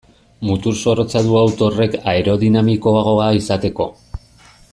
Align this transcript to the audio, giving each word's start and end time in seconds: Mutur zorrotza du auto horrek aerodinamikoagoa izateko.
Mutur 0.49 0.77
zorrotza 0.83 1.21
du 1.27 1.37
auto 1.41 1.67
horrek 1.67 1.99
aerodinamikoagoa 2.13 3.29
izateko. 3.45 3.89